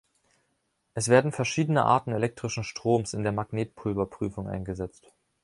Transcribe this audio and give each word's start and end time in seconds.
Es 0.95 1.09
werden 1.09 1.31
verschiedene 1.31 1.85
Arten 1.85 2.11
elektrischen 2.11 2.63
Stroms 2.63 3.13
in 3.13 3.21
der 3.21 3.31
Magnetpulverprüfung 3.33 4.47
eingesetzt. 4.49 5.11